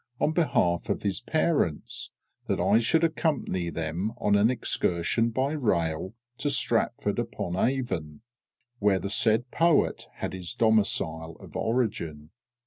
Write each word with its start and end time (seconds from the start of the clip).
on 0.19 0.31
behalf 0.31 0.89
of 0.89 1.03
his 1.03 1.21
parents, 1.21 2.09
that 2.47 2.59
I 2.59 2.79
should 2.79 3.03
accompany 3.03 3.69
them 3.69 4.13
on 4.17 4.35
an 4.35 4.49
excursion 4.49 5.29
by 5.29 5.51
rail 5.51 6.15
to 6.39 6.49
Stratford 6.49 7.19
upon 7.19 7.55
Avon, 7.55 8.21
where 8.79 8.97
the 8.97 9.11
said 9.11 9.51
poet 9.51 10.07
had 10.15 10.33
his 10.33 10.55
domicile 10.55 11.37
of 11.39 11.55
origin. 11.55 12.31